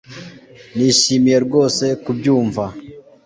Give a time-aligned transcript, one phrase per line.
[0.75, 2.63] Nishimiye rwose kubyumva